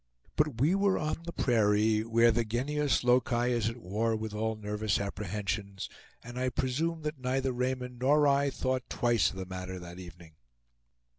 But 0.35 0.59
we 0.59 0.73
were 0.73 0.97
on 0.97 1.21
the 1.25 1.31
prairie, 1.31 2.01
where 2.03 2.31
the 2.31 2.43
GENIUS 2.43 3.03
LOCI 3.03 3.51
is 3.51 3.69
at 3.69 3.77
war 3.77 4.15
with 4.15 4.33
all 4.33 4.55
nervous 4.55 4.99
apprehensions; 4.99 5.89
and 6.23 6.39
I 6.39 6.49
presume 6.49 7.03
that 7.03 7.19
neither 7.19 7.51
Raymond 7.51 7.99
nor 7.99 8.25
I 8.25 8.49
thought 8.49 8.89
twice 8.89 9.29
of 9.29 9.35
the 9.35 9.45
matter 9.45 9.77
that 9.77 9.99
evening. 9.99 10.31